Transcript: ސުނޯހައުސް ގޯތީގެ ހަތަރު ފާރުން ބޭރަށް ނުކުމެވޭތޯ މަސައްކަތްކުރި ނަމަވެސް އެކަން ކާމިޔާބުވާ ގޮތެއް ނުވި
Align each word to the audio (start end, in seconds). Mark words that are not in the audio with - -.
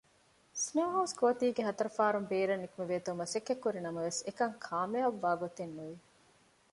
ސުނޯހައުސް 0.63 1.17
ގޯތީގެ 1.21 1.61
ހަތަރު 1.67 1.91
ފާރުން 1.97 2.27
ބޭރަށް 2.31 2.61
ނުކުމެވޭތޯ 2.63 3.11
މަސައްކަތްކުރި 3.19 3.79
ނަމަވެސް 3.85 4.19
އެކަން 4.27 4.55
ކާމިޔާބުވާ 4.65 5.31
ގޮތެއް 5.41 5.73
ނުވި 5.77 5.97